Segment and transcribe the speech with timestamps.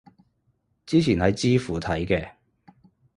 [0.83, 2.31] 之前喺知乎睇嘅